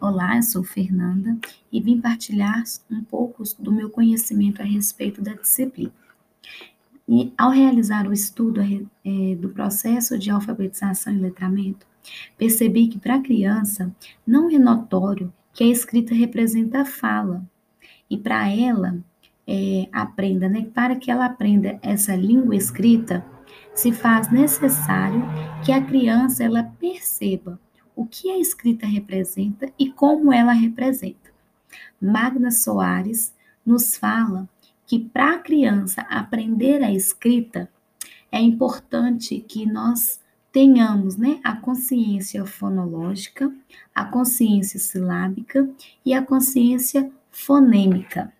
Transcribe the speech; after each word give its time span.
Olá, 0.00 0.36
eu 0.36 0.42
sou 0.42 0.64
Fernanda 0.64 1.36
e 1.70 1.78
vim 1.78 2.00
partilhar 2.00 2.64
um 2.90 3.04
pouco 3.04 3.42
do 3.58 3.70
meu 3.70 3.90
conhecimento 3.90 4.62
a 4.62 4.64
respeito 4.64 5.20
da 5.20 5.34
disciplina. 5.34 5.92
E 7.06 7.30
ao 7.36 7.50
realizar 7.50 8.08
o 8.08 8.12
estudo 8.12 8.62
é, 8.62 9.34
do 9.34 9.50
processo 9.50 10.18
de 10.18 10.30
alfabetização 10.30 11.12
e 11.12 11.18
letramento, 11.18 11.86
percebi 12.38 12.88
que 12.88 12.98
para 12.98 13.16
a 13.16 13.22
criança 13.22 13.94
não 14.26 14.48
é 14.48 14.58
notório 14.58 15.30
que 15.52 15.64
a 15.64 15.66
escrita 15.66 16.14
representa 16.14 16.80
a 16.80 16.86
fala. 16.86 17.44
E 18.08 18.16
para 18.16 18.48
ela, 18.48 18.98
é, 19.46 19.86
aprenda, 19.92 20.48
né? 20.48 20.66
Para 20.72 20.96
que 20.96 21.10
ela 21.10 21.26
aprenda 21.26 21.78
essa 21.82 22.16
língua 22.16 22.56
escrita, 22.56 23.22
se 23.74 23.92
faz 23.92 24.32
necessário 24.32 25.22
que 25.62 25.70
a 25.70 25.84
criança 25.84 26.42
ela 26.42 26.62
perceba 26.62 27.60
o 27.94 28.06
que 28.06 28.30
a 28.30 28.38
escrita 28.38 28.86
representa 28.86 29.72
e 29.78 29.90
como 29.90 30.32
ela 30.32 30.52
representa. 30.52 31.30
Magna 32.00 32.50
Soares 32.50 33.34
nos 33.64 33.96
fala 33.96 34.48
que 34.86 34.98
para 34.98 35.34
a 35.34 35.38
criança 35.38 36.02
aprender 36.02 36.82
a 36.82 36.92
escrita 36.92 37.70
é 38.32 38.40
importante 38.40 39.40
que 39.40 39.66
nós 39.66 40.20
tenhamos 40.52 41.16
né, 41.16 41.40
a 41.44 41.54
consciência 41.56 42.44
fonológica, 42.44 43.52
a 43.94 44.04
consciência 44.04 44.78
silábica 44.80 45.68
e 46.04 46.12
a 46.12 46.22
consciência 46.22 47.10
fonêmica. 47.30 48.32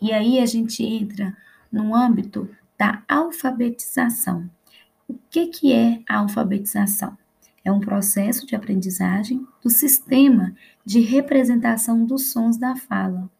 E 0.00 0.12
aí 0.12 0.38
a 0.38 0.46
gente 0.46 0.82
entra 0.82 1.36
no 1.70 1.94
âmbito 1.94 2.48
da 2.78 3.02
alfabetização. 3.08 4.50
O 5.06 5.14
que, 5.30 5.46
que 5.48 5.72
é 5.72 6.02
a 6.08 6.18
alfabetização? 6.18 7.16
É 7.64 7.70
um 7.70 7.80
processo 7.80 8.46
de 8.46 8.56
aprendizagem 8.56 9.46
do 9.62 9.70
sistema 9.70 10.54
de 10.84 11.00
representação 11.00 12.04
dos 12.04 12.32
sons 12.32 12.56
da 12.56 12.74
fala. 12.74 13.30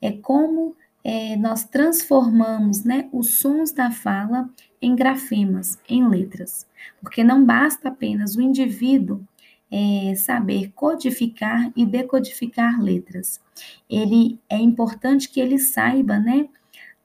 É 0.00 0.12
como 0.12 0.74
é, 1.04 1.36
nós 1.36 1.64
transformamos 1.64 2.84
né, 2.84 3.08
os 3.12 3.38
sons 3.38 3.72
da 3.72 3.90
fala 3.90 4.48
em 4.80 4.94
grafemas, 4.94 5.78
em 5.88 6.08
letras. 6.08 6.66
Porque 7.02 7.22
não 7.22 7.44
basta 7.44 7.88
apenas 7.88 8.36
o 8.36 8.42
indivíduo 8.42 9.22
é, 9.70 10.14
saber 10.16 10.72
codificar 10.74 11.70
e 11.76 11.86
decodificar 11.86 12.80
letras. 12.80 13.40
Ele 13.88 14.38
é 14.48 14.56
importante 14.56 15.28
que 15.28 15.40
ele 15.40 15.58
saiba 15.58 16.18
né, 16.18 16.48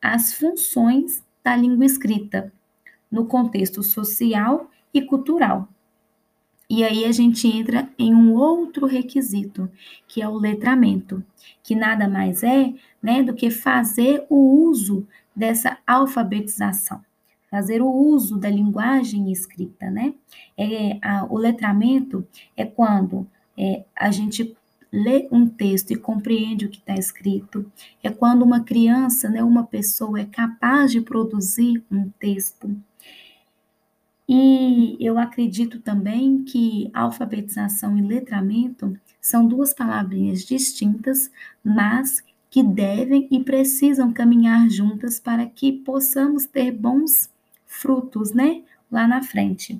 as 0.02 0.34
funções 0.34 1.23
da 1.44 1.56
língua 1.56 1.86
escrita 1.86 2.52
no 3.12 3.25
contexto 3.25 3.84
social 3.84 4.69
e 4.94 5.02
cultural. 5.02 5.69
E 6.70 6.84
aí 6.84 7.06
a 7.06 7.12
gente 7.12 7.48
entra 7.48 7.90
em 7.98 8.14
um 8.14 8.34
outro 8.34 8.86
requisito, 8.86 9.70
que 10.08 10.22
é 10.22 10.28
o 10.28 10.38
letramento, 10.38 11.24
que 11.64 11.76
nada 11.76 12.08
mais 12.08 12.44
é 12.44 12.74
né, 13.02 13.22
do 13.22 13.34
que 13.34 13.52
fazer 13.52 14.26
o 14.30 14.68
uso 14.68 15.08
dessa 15.36 15.78
alfabetização, 15.86 17.02
fazer 17.52 17.82
o 17.82 17.92
uso 17.92 18.38
da 18.38 18.50
linguagem 18.50 19.32
escrita, 19.32 19.92
né? 19.92 20.14
É, 20.58 20.98
a, 21.02 21.26
o 21.26 21.38
letramento 21.38 22.26
é 22.58 22.66
quando 22.66 23.28
é, 23.58 23.84
a 23.96 24.10
gente 24.10 24.56
lê 24.92 25.28
um 25.30 25.46
texto 25.46 25.92
e 25.92 25.96
compreende 25.98 26.66
o 26.66 26.70
que 26.70 26.78
está 26.78 26.96
escrito, 26.96 27.70
é 28.02 28.10
quando 28.10 28.44
uma 28.44 28.62
criança, 28.62 29.30
né, 29.30 29.44
uma 29.44 29.66
pessoa 29.66 30.22
é 30.22 30.26
capaz 30.26 30.92
de 30.92 31.02
produzir 31.02 31.84
um 31.92 32.10
texto, 32.18 32.74
e 34.28 34.98
eu 35.00 35.20
acredito 35.20 35.80
também 35.80 36.44
que 36.44 36.90
alfabetização 36.94 37.98
e 37.98 38.02
letramento 38.02 38.98
são 39.22 39.48
duas 39.48 39.73
palavrinhas 39.73 40.44
distintas, 40.44 41.31
mas 41.64 42.23
que 42.50 42.64
devem 42.64 43.28
e 43.31 43.44
precisam 43.44 44.14
caminhar 44.14 44.70
juntas 44.70 45.20
para 45.20 45.46
que 45.46 45.72
possamos 45.72 46.46
ter 46.46 46.72
bons 46.72 47.30
frutos, 47.66 48.31
né, 48.34 48.63
lá 48.91 49.08
na 49.08 49.22
frente. 49.22 49.80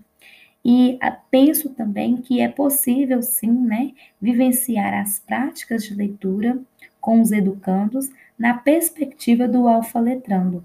E 0.64 0.98
ah, 1.02 1.12
penso 1.12 1.70
também 1.70 2.18
que 2.18 2.42
é 2.42 2.48
possível, 2.50 3.22
sim, 3.22 3.52
né, 3.52 3.94
vivenciar 4.22 4.94
as 4.94 5.20
práticas 5.20 5.84
de 5.84 5.96
leitura 5.96 6.60
com 7.00 7.22
os 7.22 7.32
educandos 7.32 8.10
na 8.38 8.56
perspectiva 8.56 9.48
do 9.48 9.68
alfa-letrando 9.68 10.64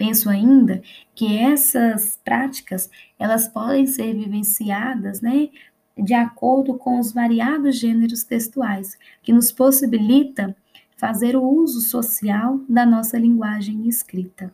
Penso 0.00 0.30
ainda 0.30 0.82
que 1.14 1.36
essas 1.36 2.18
práticas, 2.24 2.90
elas 3.18 3.46
podem 3.46 3.86
ser 3.86 4.14
vivenciadas, 4.14 5.20
né, 5.20 5.50
de 5.94 6.14
acordo 6.14 6.78
com 6.78 6.98
os 6.98 7.12
variados 7.12 7.78
gêneros 7.78 8.24
textuais, 8.24 8.96
que 9.22 9.30
nos 9.30 9.52
possibilita 9.52 10.56
fazer 10.96 11.36
o 11.36 11.42
uso 11.42 11.82
social 11.82 12.58
da 12.66 12.86
nossa 12.86 13.18
linguagem 13.18 13.86
escrita. 13.86 14.50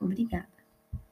Obrigada. 0.00 0.57